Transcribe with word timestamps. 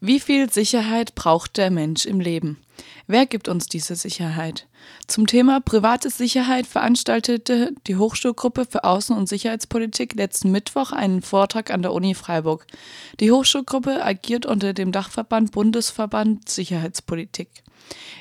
Wie 0.00 0.20
viel 0.20 0.48
Sicherheit 0.48 1.16
braucht 1.16 1.56
der 1.56 1.72
Mensch 1.72 2.06
im 2.06 2.20
Leben? 2.20 2.58
Wer 3.06 3.26
gibt 3.26 3.48
uns 3.48 3.66
diese 3.66 3.96
Sicherheit? 3.96 4.66
Zum 5.06 5.26
Thema 5.26 5.60
private 5.60 6.10
Sicherheit 6.10 6.66
veranstaltete 6.66 7.72
die 7.86 7.96
Hochschulgruppe 7.96 8.66
für 8.66 8.84
Außen- 8.84 9.16
und 9.16 9.28
Sicherheitspolitik 9.28 10.14
letzten 10.14 10.50
Mittwoch 10.52 10.92
einen 10.92 11.22
Vortrag 11.22 11.70
an 11.70 11.82
der 11.82 11.92
Uni 11.92 12.14
Freiburg. 12.14 12.66
Die 13.20 13.32
Hochschulgruppe 13.32 14.04
agiert 14.04 14.46
unter 14.46 14.74
dem 14.74 14.92
Dachverband 14.92 15.52
Bundesverband 15.52 16.48
Sicherheitspolitik. 16.48 17.48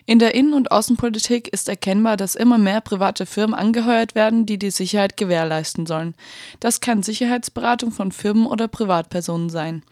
In 0.06 0.20
der 0.20 0.36
Innen- 0.36 0.54
und 0.54 0.72
Außenpolitik 0.72 1.50
ist 1.50 1.68
erkennbar, 1.68 2.16
dass 2.16 2.36
immer 2.36 2.58
mehr 2.58 2.80
private 2.80 3.26
Firmen 3.26 3.54
angeheuert 3.54 4.16
werden, 4.16 4.46
die 4.46 4.58
die 4.58 4.72
Sicherheit 4.72 5.18
gewährleisten 5.18 5.86
sollen. 5.86 6.16
Das 6.60 6.80
kann 6.80 7.04
Sicherheitsberatung 7.04 7.92
von 7.92 8.12
Firmen 8.12 8.46
oder 8.46 8.70
Privatpersonen 8.70 9.50
sein. 9.50 9.84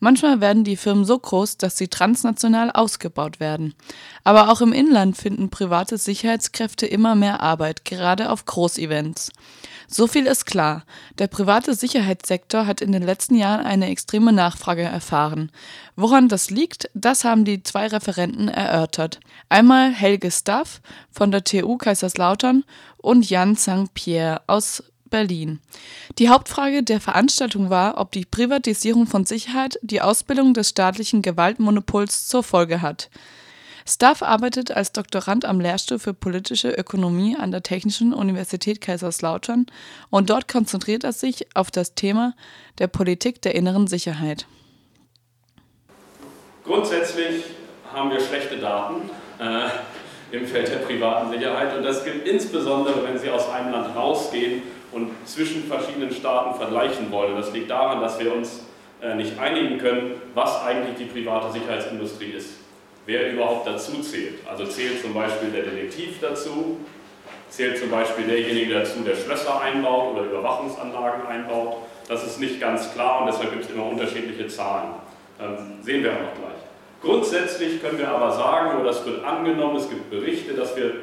Manchmal 0.00 0.40
werden 0.40 0.64
die 0.64 0.76
Firmen 0.76 1.04
so 1.04 1.18
groß, 1.18 1.56
dass 1.56 1.78
sie 1.78 1.88
transnational 1.88 2.70
ausgebaut 2.70 3.40
werden. 3.40 3.74
Aber 4.24 4.50
auch 4.50 4.60
im 4.60 4.72
Inland 4.72 5.16
finden 5.16 5.50
private 5.50 5.98
Sicherheitskräfte 5.98 6.86
immer 6.86 7.14
mehr 7.14 7.40
Arbeit, 7.40 7.84
gerade 7.84 8.30
auf 8.30 8.44
Großevents. 8.44 9.30
So 9.88 10.06
viel 10.06 10.26
ist 10.26 10.46
klar. 10.46 10.84
Der 11.18 11.26
private 11.26 11.74
Sicherheitssektor 11.74 12.66
hat 12.66 12.80
in 12.80 12.92
den 12.92 13.02
letzten 13.02 13.34
Jahren 13.34 13.66
eine 13.66 13.90
extreme 13.90 14.32
Nachfrage 14.32 14.82
erfahren. 14.82 15.50
Woran 15.96 16.28
das 16.28 16.48
liegt, 16.48 16.88
das 16.94 17.24
haben 17.24 17.44
die 17.44 17.62
zwei 17.62 17.88
Referenten 17.88 18.48
erörtert. 18.48 19.20
Einmal 19.50 19.92
Helge 19.92 20.30
Staff 20.30 20.80
von 21.10 21.30
der 21.30 21.44
TU 21.44 21.76
Kaiserslautern 21.76 22.64
und 22.96 23.28
Jan 23.28 23.54
St. 23.54 23.92
Pierre 23.92 24.40
aus 24.46 24.82
Berlin. 25.10 25.60
Die 26.18 26.30
Hauptfrage 26.30 26.82
der 26.82 26.98
Veranstaltung 26.98 27.68
war, 27.68 27.98
ob 27.98 28.12
die 28.12 28.24
Privatisierung 28.24 29.06
von 29.06 29.26
Sicherheit 29.26 29.78
die 29.82 30.00
Ausbildung 30.00 30.54
des 30.54 30.70
staatlichen 30.70 31.20
Gewaltmonopols 31.20 32.26
zur 32.26 32.42
Folge 32.42 32.80
hat. 32.80 33.10
Staff 33.86 34.22
arbeitet 34.22 34.70
als 34.70 34.92
Doktorand 34.92 35.44
am 35.44 35.60
Lehrstuhl 35.60 35.98
für 35.98 36.14
politische 36.14 36.70
Ökonomie 36.70 37.36
an 37.36 37.50
der 37.50 37.62
Technischen 37.62 38.14
Universität 38.14 38.80
Kaiserslautern 38.80 39.66
und 40.10 40.30
dort 40.30 40.48
konzentriert 40.48 41.04
er 41.04 41.12
sich 41.12 41.46
auf 41.56 41.70
das 41.70 41.94
Thema 41.94 42.34
der 42.78 42.86
Politik 42.86 43.42
der 43.42 43.54
inneren 43.54 43.86
Sicherheit. 43.86 44.46
Grundsätzlich 46.64 47.42
haben 47.92 48.10
wir 48.10 48.20
schlechte 48.20 48.56
Daten 48.58 49.10
äh, 49.40 50.36
im 50.36 50.46
Feld 50.46 50.68
der 50.68 50.78
privaten 50.78 51.30
Sicherheit 51.32 51.76
und 51.76 51.82
das 51.82 52.04
gilt 52.04 52.26
insbesondere, 52.26 53.02
wenn 53.04 53.18
Sie 53.18 53.28
aus 53.30 53.48
einem 53.50 53.72
Land 53.72 53.96
rausgehen 53.96 54.62
und 54.92 55.10
zwischen 55.26 55.64
verschiedenen 55.64 56.12
Staaten 56.12 56.56
vergleichen 56.56 57.10
wollen. 57.10 57.34
Das 57.34 57.52
liegt 57.52 57.70
daran, 57.70 58.00
dass 58.00 58.18
wir 58.20 58.32
uns 58.32 58.60
äh, 59.02 59.16
nicht 59.16 59.38
einigen 59.38 59.78
können, 59.78 60.12
was 60.34 60.62
eigentlich 60.62 60.96
die 60.96 61.12
private 61.12 61.52
Sicherheitsindustrie 61.52 62.30
ist 62.30 62.61
wer 63.06 63.32
überhaupt 63.32 63.66
dazu 63.66 64.00
zählt. 64.00 64.46
Also 64.48 64.66
zählt 64.66 65.00
zum 65.00 65.14
Beispiel 65.14 65.50
der 65.50 65.64
Detektiv 65.64 66.20
dazu, 66.20 66.78
zählt 67.48 67.78
zum 67.78 67.90
Beispiel 67.90 68.26
derjenige 68.26 68.74
dazu, 68.74 69.00
der 69.00 69.16
Schlösser 69.16 69.60
einbaut 69.60 70.14
oder 70.14 70.24
Überwachungsanlagen 70.24 71.26
einbaut. 71.26 71.76
Das 72.08 72.24
ist 72.24 72.40
nicht 72.40 72.60
ganz 72.60 72.92
klar 72.92 73.20
und 73.20 73.26
deshalb 73.26 73.50
gibt 73.50 73.64
es 73.64 73.70
immer 73.70 73.86
unterschiedliche 73.86 74.48
Zahlen. 74.48 74.94
Ähm, 75.40 75.82
sehen 75.82 76.02
wir 76.02 76.12
auch 76.12 76.20
noch 76.20 76.34
gleich. 76.34 76.62
Grundsätzlich 77.02 77.82
können 77.82 77.98
wir 77.98 78.08
aber 78.08 78.30
sagen, 78.32 78.80
oder 78.80 78.90
es 78.90 79.04
wird 79.04 79.24
angenommen, 79.24 79.76
es 79.76 79.88
gibt 79.88 80.08
Berichte, 80.10 80.54
dass 80.54 80.76
wir 80.76 80.94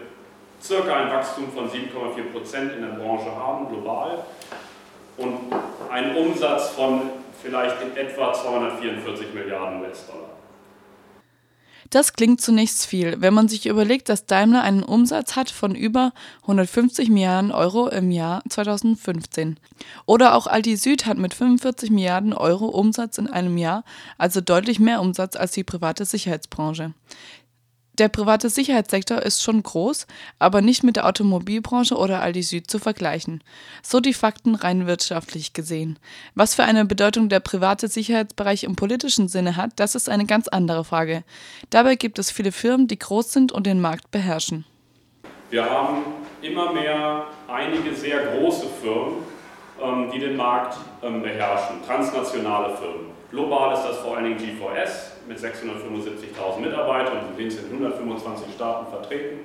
circa 0.61 0.93
ein 0.95 1.11
Wachstum 1.11 1.51
von 1.51 1.69
7,4 1.69 2.31
Prozent 2.31 2.73
in 2.73 2.81
der 2.81 2.93
Branche 2.93 3.35
haben, 3.35 3.67
global, 3.69 4.23
und 5.17 5.37
einen 5.89 6.15
Umsatz 6.15 6.69
von 6.69 7.01
vielleicht 7.41 7.81
in 7.81 7.95
etwa 7.97 8.33
244 8.33 9.33
Milliarden 9.33 9.81
US-Dollar. 9.81 10.38
Das 11.89 12.13
klingt 12.13 12.39
zunächst 12.39 12.85
viel, 12.85 13.19
wenn 13.19 13.33
man 13.33 13.47
sich 13.47 13.65
überlegt, 13.65 14.09
dass 14.09 14.27
Daimler 14.27 14.61
einen 14.61 14.83
Umsatz 14.83 15.35
hat 15.35 15.49
von 15.49 15.73
über 15.73 16.13
150 16.43 17.09
Milliarden 17.09 17.51
Euro 17.51 17.87
im 17.87 18.11
Jahr 18.11 18.43
2015. 18.47 19.59
Oder 20.05 20.35
auch 20.35 20.45
Aldi 20.45 20.77
Süd 20.77 21.07
hat 21.07 21.17
mit 21.17 21.33
45 21.33 21.89
Milliarden 21.89 22.33
Euro 22.33 22.67
Umsatz 22.67 23.17
in 23.17 23.27
einem 23.27 23.57
Jahr, 23.57 23.83
also 24.19 24.39
deutlich 24.39 24.79
mehr 24.79 25.01
Umsatz 25.01 25.35
als 25.35 25.53
die 25.53 25.63
private 25.63 26.05
Sicherheitsbranche. 26.05 26.93
Der 27.99 28.07
private 28.07 28.49
Sicherheitssektor 28.49 29.21
ist 29.21 29.43
schon 29.43 29.61
groß, 29.61 30.07
aber 30.39 30.61
nicht 30.61 30.83
mit 30.83 30.95
der 30.95 31.05
Automobilbranche 31.05 31.95
oder 31.95 32.21
Aldi 32.21 32.43
Süd 32.43 32.71
zu 32.71 32.79
vergleichen. 32.79 33.43
So 33.83 33.99
die 33.99 34.13
Fakten 34.13 34.55
rein 34.55 34.87
wirtschaftlich 34.87 35.51
gesehen. 35.51 35.99
Was 36.33 36.55
für 36.55 36.63
eine 36.63 36.85
Bedeutung 36.85 37.27
der 37.27 37.41
private 37.41 37.89
Sicherheitsbereich 37.89 38.63
im 38.63 38.77
politischen 38.77 39.27
Sinne 39.27 39.57
hat, 39.57 39.71
das 39.75 39.95
ist 39.95 40.07
eine 40.07 40.25
ganz 40.25 40.47
andere 40.47 40.85
Frage. 40.85 41.25
Dabei 41.71 41.95
gibt 41.95 42.19
es 42.19 42.31
viele 42.31 42.53
Firmen, 42.53 42.87
die 42.87 42.97
groß 42.97 43.33
sind 43.33 43.51
und 43.51 43.67
den 43.67 43.81
Markt 43.81 44.11
beherrschen. 44.11 44.63
Wir 45.49 45.69
haben 45.69 46.03
immer 46.41 46.71
mehr 46.71 47.25
einige 47.49 47.93
sehr 47.93 48.27
große 48.27 48.67
Firmen, 48.81 49.15
ähm, 49.83 50.09
die 50.13 50.19
den 50.19 50.37
Markt 50.37 50.77
ähm, 51.03 51.21
beherrschen, 51.21 51.83
transnationale 51.85 52.77
Firmen. 52.77 53.18
Global 53.31 53.73
ist 53.73 53.83
das 53.83 53.97
vor 53.99 54.17
allen 54.17 54.25
Dingen 54.25 54.39
G4S 54.39 55.11
mit 55.27 55.37
675.000 55.37 56.59
Mitarbeitern 56.59 57.19
und 57.29 57.51
sind 57.51 57.71
in 57.71 57.73
125 57.73 58.53
Staaten 58.55 58.87
vertreten. 58.89 59.39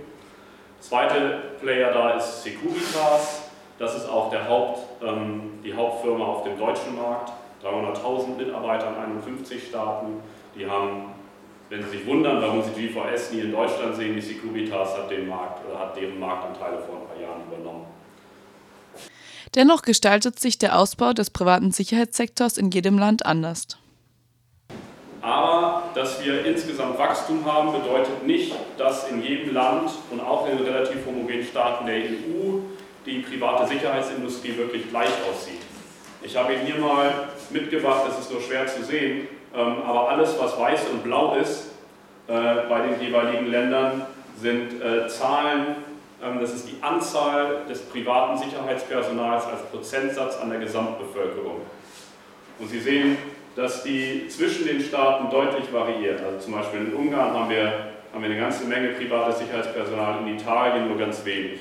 Zweite 0.80 1.42
Player 1.60 1.92
da 1.92 2.12
ist 2.12 2.42
Securitas, 2.42 3.50
das 3.78 3.96
ist 3.96 4.08
auch 4.08 4.32
Haupt, 4.48 4.80
ähm, 5.02 5.60
die 5.62 5.74
Hauptfirma 5.74 6.24
auf 6.24 6.44
dem 6.44 6.58
deutschen 6.58 6.96
Markt, 6.96 7.32
300.000 7.62 8.36
Mitarbeiter 8.36 8.88
in 8.88 9.18
51 9.18 9.68
Staaten. 9.68 10.22
Die 10.54 10.66
haben, 10.66 11.12
wenn 11.68 11.82
Sie 11.82 11.90
sich 11.90 12.06
wundern, 12.06 12.40
warum 12.40 12.62
Sie 12.62 12.88
G4S 12.88 13.32
nie 13.32 13.40
in 13.40 13.52
Deutschland 13.52 13.96
sehen, 13.96 14.14
die 14.14 14.20
Securitas 14.20 14.96
hat 14.96 15.10
den 15.10 15.28
Markt 15.28 15.66
oder 15.66 15.78
hat 15.78 15.96
deren 15.96 16.18
Marktanteile 16.18 16.78
vor 16.78 16.96
ein 17.00 17.06
paar 17.06 17.20
Jahren 17.20 17.42
übernommen. 17.50 17.86
Dennoch 19.54 19.82
gestaltet 19.82 20.40
sich 20.40 20.58
der 20.58 20.76
Ausbau 20.76 21.12
des 21.12 21.30
privaten 21.30 21.70
Sicherheitssektors 21.70 22.58
in 22.58 22.70
jedem 22.72 22.98
Land 22.98 23.24
anders. 23.24 23.68
Aber 25.22 25.84
dass 25.94 26.22
wir 26.24 26.44
insgesamt 26.44 26.98
Wachstum 26.98 27.44
haben, 27.46 27.72
bedeutet 27.72 28.26
nicht, 28.26 28.52
dass 28.76 29.08
in 29.08 29.22
jedem 29.22 29.54
Land 29.54 29.90
und 30.10 30.20
auch 30.20 30.48
in 30.48 30.58
relativ 30.58 31.06
homogenen 31.06 31.44
Staaten 31.44 31.86
der 31.86 31.96
EU 31.96 32.58
die 33.06 33.20
private 33.20 33.68
Sicherheitsindustrie 33.68 34.56
wirklich 34.56 34.90
gleich 34.90 35.10
aussieht. 35.30 35.62
Ich 36.22 36.36
habe 36.36 36.54
Ihnen 36.54 36.66
hier 36.66 36.78
mal 36.78 37.28
mitgebracht, 37.50 38.02
das 38.08 38.18
ist 38.18 38.32
nur 38.32 38.40
schwer 38.40 38.66
zu 38.66 38.82
sehen, 38.82 39.28
ähm, 39.54 39.82
aber 39.86 40.08
alles, 40.08 40.34
was 40.38 40.58
weiß 40.58 40.88
und 40.90 41.04
blau 41.04 41.36
ist, 41.36 41.66
äh, 42.26 42.32
bei 42.68 42.86
den 42.86 43.00
jeweiligen 43.00 43.46
Ländern, 43.50 44.06
sind 44.40 44.82
äh, 44.82 45.06
Zahlen 45.08 45.76
das 46.40 46.54
ist 46.54 46.68
die 46.68 46.82
Anzahl 46.82 47.64
des 47.68 47.82
privaten 47.82 48.38
Sicherheitspersonals 48.38 49.44
als 49.46 49.62
Prozentsatz 49.70 50.38
an 50.38 50.50
der 50.50 50.58
Gesamtbevölkerung. 50.58 51.60
Und 52.58 52.68
Sie 52.68 52.80
sehen, 52.80 53.18
dass 53.56 53.82
die 53.82 54.26
zwischen 54.28 54.66
den 54.66 54.80
Staaten 54.80 55.30
deutlich 55.30 55.72
variiert. 55.72 56.22
Also 56.24 56.38
zum 56.38 56.54
Beispiel 56.54 56.80
in 56.80 56.94
Ungarn 56.94 57.34
haben 57.34 57.50
wir, 57.50 57.92
haben 58.12 58.22
wir 58.22 58.30
eine 58.30 58.38
ganze 58.38 58.64
Menge 58.64 58.88
privates 58.88 59.38
Sicherheitspersonal, 59.38 60.20
in 60.22 60.36
Italien 60.36 60.88
nur 60.88 60.98
ganz 60.98 61.24
wenig. 61.24 61.60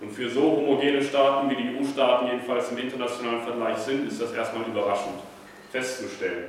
Und 0.00 0.12
für 0.12 0.30
so 0.30 0.40
homogene 0.40 1.02
Staaten, 1.02 1.50
wie 1.50 1.56
die 1.56 1.76
EU-Staaten 1.76 2.26
jedenfalls 2.26 2.70
im 2.70 2.78
internationalen 2.78 3.42
Vergleich 3.42 3.76
sind, 3.78 4.08
ist 4.08 4.20
das 4.20 4.32
erstmal 4.32 4.64
überraschend 4.64 5.16
festzustellen. 5.70 6.44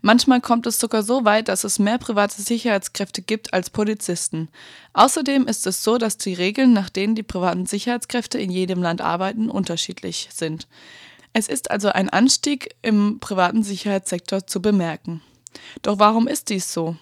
Manchmal 0.00 0.40
kommt 0.40 0.66
es 0.66 0.78
sogar 0.78 1.02
so 1.02 1.24
weit, 1.24 1.48
dass 1.48 1.64
es 1.64 1.78
mehr 1.78 1.98
private 1.98 2.40
Sicherheitskräfte 2.40 3.22
gibt 3.22 3.52
als 3.52 3.70
Polizisten. 3.70 4.48
Außerdem 4.92 5.46
ist 5.46 5.66
es 5.66 5.82
so, 5.82 5.98
dass 5.98 6.18
die 6.18 6.34
Regeln, 6.34 6.72
nach 6.72 6.88
denen 6.88 7.14
die 7.14 7.22
privaten 7.22 7.66
Sicherheitskräfte 7.66 8.38
in 8.38 8.50
jedem 8.50 8.82
Land 8.82 9.00
arbeiten, 9.00 9.50
unterschiedlich 9.50 10.28
sind. 10.32 10.68
Es 11.32 11.48
ist 11.48 11.70
also 11.70 11.88
ein 11.88 12.08
Anstieg 12.08 12.74
im 12.82 13.18
privaten 13.20 13.62
Sicherheitssektor 13.62 14.46
zu 14.46 14.62
bemerken. 14.62 15.20
Doch 15.82 15.98
warum 15.98 16.28
ist 16.28 16.50
dies 16.50 16.72
so? 16.72 16.96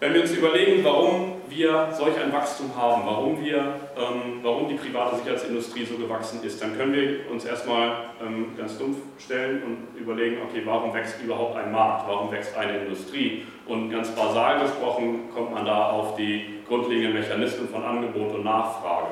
Wenn 0.00 0.14
wir 0.14 0.22
uns 0.22 0.30
überlegen, 0.30 0.84
warum 0.84 1.37
wir 1.58 1.88
solch 1.92 2.18
ein 2.18 2.32
Wachstum 2.32 2.70
haben, 2.76 3.02
warum, 3.04 3.44
wir, 3.44 3.58
ähm, 3.96 4.40
warum 4.42 4.68
die 4.68 4.74
private 4.74 5.16
Sicherheitsindustrie 5.16 5.84
so 5.84 5.96
gewachsen 5.96 6.42
ist, 6.44 6.62
dann 6.62 6.76
können 6.76 6.92
wir 6.92 7.30
uns 7.30 7.44
erstmal 7.44 8.10
ähm, 8.24 8.56
ganz 8.56 8.78
dumpf 8.78 8.98
stellen 9.18 9.62
und 9.64 10.00
überlegen, 10.00 10.38
okay, 10.48 10.62
warum 10.64 10.94
wächst 10.94 11.20
überhaupt 11.22 11.56
ein 11.56 11.72
Markt, 11.72 12.08
warum 12.08 12.30
wächst 12.30 12.56
eine 12.56 12.78
Industrie? 12.78 13.44
Und 13.66 13.90
ganz 13.90 14.10
basal 14.10 14.60
gesprochen 14.60 15.30
kommt 15.34 15.52
man 15.52 15.66
da 15.66 15.90
auf 15.90 16.16
die 16.16 16.60
grundlegenden 16.68 17.14
Mechanismen 17.14 17.68
von 17.68 17.84
Angebot 17.84 18.34
und 18.34 18.44
Nachfrage. 18.44 19.08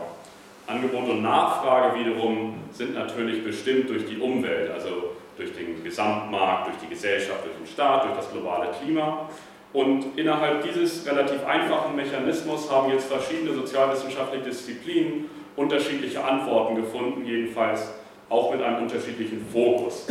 Angebot 0.66 1.08
und 1.08 1.22
Nachfrage 1.22 1.99
wiederum 1.99 2.54
sind 2.72 2.94
natürlich 2.94 3.44
bestimmt 3.44 3.88
durch 3.88 4.06
die 4.06 4.19
Umwelt, 4.19 4.70
also 4.70 5.16
durch 5.37 5.52
den 5.52 5.82
Gesamtmarkt, 5.82 6.69
durch 6.69 6.76
die 6.78 6.88
Gesellschaft, 6.88 7.44
durch 7.44 7.56
den 7.56 7.66
Staat, 7.66 8.04
durch 8.04 8.16
das 8.16 8.32
globale 8.32 8.69
Klima. 8.81 9.28
Und 9.76 10.17
innerhalb 10.17 10.62
dieses 10.62 11.06
relativ 11.06 11.44
einfachen 11.44 11.96
Mechanismus 11.96 12.70
haben 12.70 12.90
jetzt 12.93 13.12
verschiedene 13.12 13.52
sozialwissenschaftliche 13.52 14.44
Disziplinen 14.44 15.26
unterschiedliche 15.55 16.25
Antworten 16.25 16.76
gefunden, 16.76 17.26
jedenfalls 17.26 17.93
auch 18.31 18.52
mit 18.52 18.62
einem 18.62 18.84
unterschiedlichen 18.84 19.46
Fokus. 19.52 20.06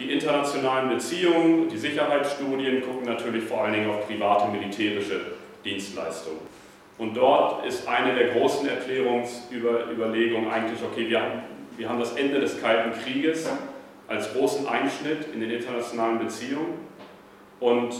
Die 0.00 0.10
internationalen 0.10 0.88
Beziehungen, 0.88 1.68
die 1.68 1.78
Sicherheitsstudien 1.78 2.82
gucken 2.82 3.04
natürlich 3.04 3.44
vor 3.44 3.62
allen 3.62 3.74
Dingen 3.74 3.88
auf 3.88 4.04
private 4.08 4.50
militärische 4.50 5.20
Dienstleistungen. 5.64 6.40
Und 6.98 7.16
dort 7.16 7.64
ist 7.64 7.86
eine 7.86 8.16
der 8.16 8.30
großen 8.30 8.68
Erklärungsüberlegungen 8.68 10.50
eigentlich, 10.50 10.80
okay, 10.82 11.08
wir 11.08 11.20
haben, 11.20 11.42
wir 11.76 11.88
haben 11.88 12.00
das 12.00 12.16
Ende 12.16 12.40
des 12.40 12.60
Kalten 12.60 12.90
Krieges 13.00 13.48
als 14.08 14.32
großen 14.32 14.66
Einschnitt 14.66 15.32
in 15.32 15.38
den 15.38 15.52
internationalen 15.52 16.18
Beziehungen. 16.18 16.80
Und 17.60 17.94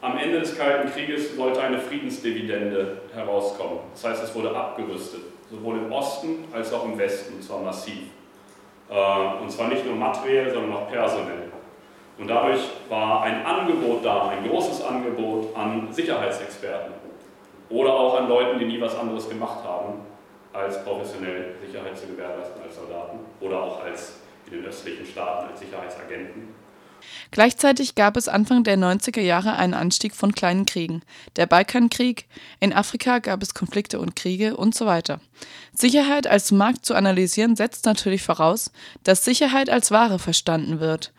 am 0.00 0.16
Ende 0.18 0.40
des 0.40 0.56
Kalten 0.56 0.90
Krieges 0.90 1.34
sollte 1.36 1.60
eine 1.60 1.78
Friedensdividende 1.78 3.02
herauskommen. 3.14 3.80
Das 3.92 4.04
heißt, 4.04 4.24
es 4.24 4.34
wurde 4.34 4.54
abgerüstet, 4.54 5.22
sowohl 5.50 5.78
im 5.78 5.92
Osten 5.92 6.44
als 6.52 6.72
auch 6.72 6.84
im 6.84 6.96
Westen, 6.98 7.34
und 7.34 7.42
zwar 7.42 7.60
massiv. 7.60 8.02
Äh, 8.90 9.42
und 9.42 9.50
zwar 9.50 9.68
nicht 9.68 9.84
nur 9.84 9.96
materiell, 9.96 10.52
sondern 10.52 10.72
auch 10.74 10.90
personell. 10.90 11.48
Und 12.18 12.28
dadurch 12.28 12.60
war 12.88 13.22
ein 13.22 13.44
Angebot 13.44 14.04
da, 14.04 14.28
ein 14.28 14.48
großes 14.48 14.84
Angebot 14.84 15.56
an 15.56 15.88
Sicherheitsexperten 15.92 16.92
oder 17.70 17.92
auch 17.92 18.18
an 18.18 18.28
Leuten, 18.28 18.58
die 18.58 18.64
nie 18.64 18.80
was 18.80 18.96
anderes 18.96 19.28
gemacht 19.28 19.62
haben, 19.64 20.00
als 20.52 20.82
professionell 20.84 21.54
Sicherheit 21.64 21.96
zu 21.96 22.06
gewährleisten 22.06 22.62
als 22.62 22.74
Soldaten 22.74 23.18
oder 23.40 23.62
auch 23.62 23.84
als 23.84 24.20
in 24.46 24.54
den 24.54 24.64
östlichen 24.64 25.06
Staaten 25.06 25.50
als 25.50 25.60
Sicherheitsagenten. 25.60 26.54
Gleichzeitig 27.30 27.94
gab 27.94 28.16
es 28.16 28.28
Anfang 28.28 28.64
der 28.64 28.76
90er 28.76 29.20
Jahre 29.20 29.56
einen 29.56 29.74
Anstieg 29.74 30.14
von 30.14 30.32
kleinen 30.32 30.66
Kriegen. 30.66 31.02
Der 31.36 31.46
Balkankrieg, 31.46 32.26
in 32.60 32.72
Afrika 32.72 33.18
gab 33.18 33.42
es 33.42 33.54
Konflikte 33.54 34.00
und 34.00 34.16
Kriege 34.16 34.56
und 34.56 34.74
so 34.74 34.86
weiter. 34.86 35.20
Sicherheit 35.72 36.26
als 36.26 36.50
Markt 36.50 36.84
zu 36.84 36.94
analysieren 36.94 37.56
setzt 37.56 37.84
natürlich 37.86 38.22
voraus, 38.22 38.70
dass 39.04 39.24
Sicherheit 39.24 39.70
als 39.70 39.90
Ware 39.90 40.18
verstanden 40.18 40.80
wird. 40.80 41.12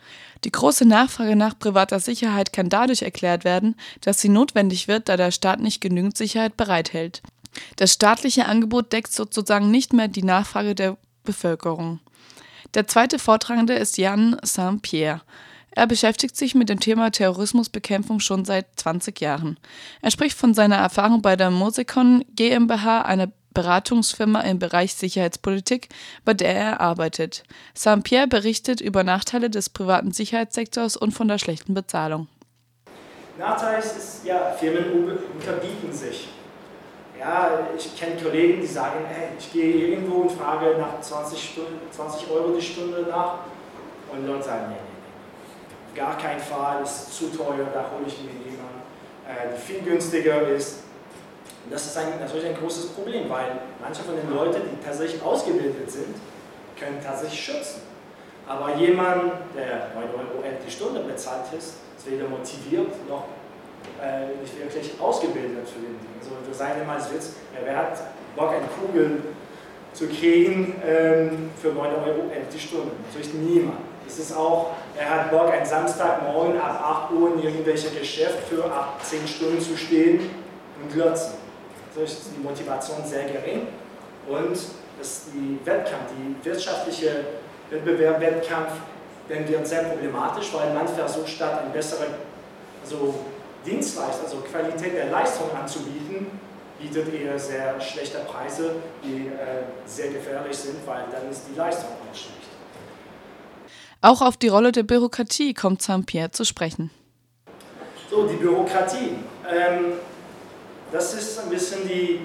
Die 0.44 0.52
große 0.52 0.86
Nachfrage 0.86 1.36
nach 1.36 1.58
privater 1.58 2.00
Sicherheit 2.00 2.52
kann 2.52 2.68
dadurch 2.68 3.02
erklärt 3.02 3.44
werden, 3.44 3.76
dass 4.00 4.20
sie 4.20 4.30
notwendig 4.30 4.88
wird, 4.88 5.08
da 5.08 5.16
der 5.16 5.30
Staat 5.32 5.60
nicht 5.60 5.80
genügend 5.80 6.16
Sicherheit 6.16 6.56
bereithält. 6.56 7.22
Das 7.76 7.92
staatliche 7.92 8.46
Angebot 8.46 8.92
deckt 8.92 9.12
sozusagen 9.12 9.70
nicht 9.70 9.92
mehr 9.92 10.08
die 10.08 10.22
Nachfrage 10.22 10.74
der 10.74 10.96
Bevölkerung. 11.24 12.00
Der 12.74 12.86
zweite 12.86 13.18
Vortragende 13.18 13.74
ist 13.74 13.98
Jan 13.98 14.36
Saint-Pierre. 14.42 15.22
Er 15.72 15.86
beschäftigt 15.86 16.36
sich 16.36 16.54
mit 16.54 16.68
dem 16.68 16.80
Thema 16.80 17.10
Terrorismusbekämpfung 17.10 18.20
schon 18.20 18.44
seit 18.44 18.66
20 18.76 19.20
Jahren. 19.20 19.58
Er 20.02 20.10
spricht 20.10 20.36
von 20.36 20.52
seiner 20.52 20.76
Erfahrung 20.76 21.22
bei 21.22 21.36
der 21.36 21.50
Mosecon 21.50 22.24
GmbH, 22.34 23.02
einer 23.02 23.30
Beratungsfirma 23.52 24.40
im 24.42 24.58
Bereich 24.58 24.94
Sicherheitspolitik, 24.94 25.88
bei 26.24 26.34
der 26.34 26.54
er 26.54 26.80
arbeitet. 26.80 27.44
Saint-Pierre 27.74 28.28
berichtet 28.28 28.80
über 28.80 29.04
Nachteile 29.04 29.50
des 29.50 29.68
privaten 29.68 30.12
Sicherheitssektors 30.12 30.96
und 30.96 31.12
von 31.12 31.28
der 31.28 31.38
schlechten 31.38 31.74
Bezahlung. 31.74 32.28
Nachteil 33.38 33.80
ist, 33.80 34.24
ja, 34.24 34.52
Firmen 34.58 35.18
unterbieten 35.34 35.92
sich. 35.92 36.28
Ja, 37.18 37.68
ich 37.76 37.96
kenne 37.98 38.16
Kollegen, 38.20 38.60
die 38.60 38.66
sagen, 38.66 39.04
hey, 39.06 39.28
ich 39.38 39.52
gehe 39.52 39.88
irgendwo 39.88 40.22
und 40.22 40.32
frage 40.32 40.78
nach 40.78 41.00
20, 41.00 41.50
Stunden, 41.50 41.78
20 41.90 42.30
Euro 42.30 42.54
die 42.54 42.62
Stunde 42.62 43.06
nach 43.10 43.40
und 44.10 44.26
Leute 44.26 44.44
sagen, 44.44 44.64
nee, 44.70 44.89
gar 45.94 46.16
keinen 46.18 46.40
Fall, 46.40 46.82
ist 46.82 47.12
zu 47.12 47.28
teuer, 47.28 47.68
da 47.72 47.90
hole 47.92 48.06
ich 48.06 48.18
mir 48.22 48.32
jemanden, 48.50 48.82
äh, 49.26 49.54
die 49.54 49.60
viel 49.60 49.80
günstiger 49.82 50.48
ist. 50.48 50.84
Und 51.64 51.72
das 51.72 51.86
ist 51.86 51.96
ein, 51.98 52.18
natürlich 52.18 52.46
ein 52.46 52.56
großes 52.56 52.88
Problem, 52.88 53.28
weil 53.28 53.58
manche 53.80 54.02
von 54.02 54.16
den 54.16 54.30
Leuten, 54.32 54.60
die 54.70 54.84
tatsächlich 54.84 55.22
ausgebildet 55.22 55.90
sind, 55.90 56.16
können 56.78 56.98
tatsächlich 57.02 57.40
schützen. 57.40 57.82
Aber 58.46 58.74
jemand, 58.74 59.32
der 59.54 59.90
9 59.94 60.04
Euro 60.14 60.42
die 60.66 60.70
Stunde 60.70 61.00
bezahlt 61.00 61.52
ist, 61.56 61.74
ist 61.96 62.10
weder 62.10 62.26
motiviert 62.28 62.90
noch 63.08 63.24
äh, 64.02 64.40
nicht 64.40 64.58
wirklich 64.58 65.00
ausgebildet 65.00 65.68
für 65.68 65.78
den 65.78 65.98
Ding. 66.00 66.10
Also 66.18 66.30
wir 66.44 66.54
sagen 66.54 66.82
immer 66.82 66.94
als 66.94 67.12
Witz, 67.12 67.34
ja, 67.54 67.60
wer 67.64 67.76
hat 67.76 67.98
Bock, 68.34 68.50
eine 68.50 68.66
Kugel 68.66 69.22
zu 69.92 70.08
kriegen 70.08 70.74
ähm, 70.84 71.50
für 71.60 71.68
9 71.68 71.78
Euro 71.78 72.30
die 72.52 72.58
Stunde? 72.58 72.92
Natürlich 73.06 73.34
niemand. 73.34 73.78
Es 74.06 74.18
ist 74.18 74.36
auch, 74.36 74.70
er 74.98 75.10
hat 75.10 75.30
Bock, 75.30 75.50
einen 75.50 75.66
Samstagmorgen 75.66 76.60
ab 76.60 77.08
8 77.10 77.12
Uhr 77.12 77.34
in 77.34 77.42
irgendwelcher 77.42 77.90
Geschäft 77.90 78.48
für 78.48 78.64
8, 78.64 79.04
10 79.04 79.28
Stunden 79.28 79.60
zu 79.60 79.76
stehen 79.76 80.30
und 80.80 80.92
glotzen. 80.92 81.34
Dadurch 81.94 82.10
ist 82.10 82.30
die 82.36 82.42
Motivation 82.42 83.04
sehr 83.04 83.24
gering 83.24 83.66
und 84.28 84.58
das 84.98 85.22
die 85.32 85.58
Wettkampf, 85.64 86.10
die 86.10 86.44
wirtschaftliche 86.44 87.24
Wettbewerb, 87.70 88.20
Wettkampf, 88.20 88.72
dann 89.28 89.48
wird 89.48 89.66
sehr 89.66 89.84
problematisch, 89.84 90.52
weil 90.52 90.74
man 90.74 90.86
versucht, 90.86 91.28
statt 91.28 91.60
eine 91.62 91.70
bessere 91.70 92.06
also 92.82 93.14
Dienstleistung, 93.64 94.24
also 94.24 94.36
Qualität 94.38 94.94
der 94.94 95.06
Leistung 95.10 95.46
anzubieten, 95.54 96.26
bietet 96.80 97.12
eher 97.12 97.38
sehr 97.38 97.80
schlechte 97.80 98.18
Preise, 98.20 98.72
die 99.04 99.28
äh, 99.28 99.64
sehr 99.86 100.08
gefährlich 100.08 100.56
sind, 100.56 100.86
weil 100.86 101.04
dann 101.12 101.30
ist 101.30 101.42
die 101.50 101.56
Leistung 101.56 101.90
auch 101.90 102.14
schlecht. 102.14 102.49
Auch 104.02 104.22
auf 104.22 104.38
die 104.38 104.48
Rolle 104.48 104.72
der 104.72 104.82
Bürokratie 104.82 105.52
kommt 105.52 105.82
Saint-Pierre 105.82 106.30
zu 106.30 106.44
sprechen. 106.44 106.90
So, 108.10 108.26
die 108.26 108.36
Bürokratie. 108.36 109.16
Ähm, 109.46 109.92
das 110.90 111.12
ist 111.12 111.38
ein 111.38 111.50
bisschen 111.50 111.86
die, 111.86 112.24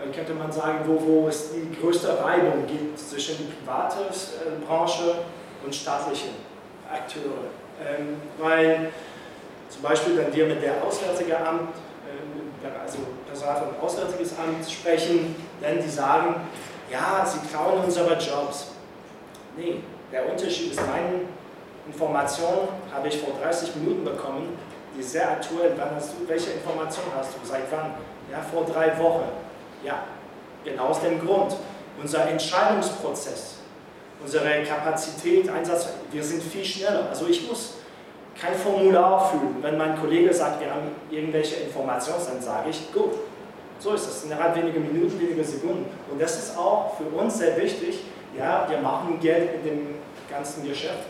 äh, 0.00 0.14
könnte 0.14 0.32
man 0.34 0.52
sagen, 0.52 0.78
wo, 0.86 1.00
wo 1.04 1.28
es 1.28 1.50
die 1.50 1.76
größte 1.80 2.22
Reibung 2.22 2.66
gibt 2.68 2.98
zwischen 2.98 3.36
der 3.36 3.54
privaten 3.56 4.04
äh, 4.04 4.64
Branche 4.64 5.24
und 5.64 5.74
staatlichen 5.74 6.30
Akteure. 6.88 7.50
Ähm, 7.84 8.20
weil 8.38 8.92
zum 9.68 9.82
Beispiel, 9.82 10.16
wenn 10.16 10.32
wir 10.32 10.46
mit 10.46 10.62
der 10.62 10.82
Auswärtige 10.84 11.36
Amt, 11.36 11.74
äh, 12.06 12.80
also 12.80 12.98
Personal 13.26 13.56
vom 13.56 13.84
Auswärtiges 13.84 14.38
Amt 14.38 14.70
sprechen, 14.70 15.34
dann 15.60 15.82
die 15.82 15.90
sagen, 15.90 16.36
ja, 16.92 17.26
sie 17.26 17.44
klauen 17.48 17.82
unsere 17.84 18.12
Jobs. 18.12 18.68
Nee, 19.56 19.80
der 20.12 20.30
Unterschied 20.30 20.72
ist, 20.72 20.80
meine 20.80 21.20
Information 21.86 22.68
habe 22.92 23.08
ich 23.08 23.18
vor 23.18 23.34
30 23.42 23.76
Minuten 23.76 24.04
bekommen, 24.04 24.58
die 24.94 25.00
ist 25.00 25.12
sehr 25.12 25.30
aktuell. 25.30 25.72
Wann 25.76 25.94
hast 25.94 26.12
du, 26.12 26.28
welche 26.28 26.50
Information 26.52 27.04
hast 27.16 27.34
du? 27.34 27.46
Seit 27.46 27.70
wann? 27.70 27.94
Ja, 28.30 28.40
vor 28.40 28.64
drei 28.64 28.98
Wochen. 28.98 29.24
Ja, 29.84 30.04
genau 30.64 30.86
aus 30.86 31.00
dem 31.00 31.24
Grund. 31.24 31.56
Unser 32.00 32.28
Entscheidungsprozess, 32.28 33.56
unsere 34.22 34.64
Kapazität, 34.64 35.48
Einsatz, 35.48 35.88
wir 36.10 36.22
sind 36.22 36.42
viel 36.42 36.64
schneller. 36.64 37.08
Also 37.08 37.26
ich 37.26 37.48
muss 37.48 37.74
kein 38.38 38.54
Formular 38.54 39.30
füllen. 39.30 39.56
Wenn 39.62 39.78
mein 39.78 39.98
Kollege 39.98 40.32
sagt, 40.32 40.60
wir 40.60 40.70
haben 40.70 40.88
irgendwelche 41.10 41.56
Informationen, 41.56 42.26
dann 42.32 42.42
sage 42.42 42.70
ich, 42.70 42.92
gut, 42.92 43.14
so 43.78 43.94
ist 43.94 44.06
es. 44.06 44.24
Innerhalb 44.24 44.56
weniger 44.56 44.80
Minuten, 44.80 45.20
weniger 45.20 45.44
Sekunden. 45.44 45.86
Und 46.10 46.20
das 46.20 46.36
ist 46.38 46.56
auch 46.56 46.96
für 46.96 47.04
uns 47.04 47.38
sehr 47.38 47.56
wichtig, 47.56 48.00
ja, 48.36 48.66
wir 48.68 48.78
machen 48.78 49.20
Geld 49.20 49.54
in 49.54 49.62
dem 49.64 49.94
ganzen 50.28 50.66
Geschäft. 50.66 51.04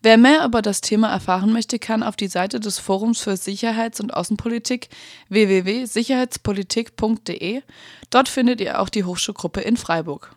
Wer 0.00 0.16
mehr 0.16 0.44
über 0.44 0.62
das 0.62 0.80
Thema 0.80 1.10
erfahren 1.10 1.52
möchte, 1.52 1.80
kann 1.80 2.04
auf 2.04 2.14
die 2.14 2.28
Seite 2.28 2.60
des 2.60 2.78
Forums 2.78 3.20
für 3.20 3.36
Sicherheits- 3.36 3.98
und 4.00 4.14
Außenpolitik 4.14 4.90
www.sicherheitspolitik.de. 5.28 7.62
Dort 8.10 8.28
findet 8.28 8.60
ihr 8.60 8.80
auch 8.80 8.90
die 8.90 9.02
Hochschulgruppe 9.02 9.60
in 9.60 9.76
Freiburg. 9.76 10.36